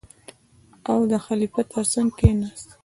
[0.89, 2.69] او د خلیفه تر څنګ کېناست.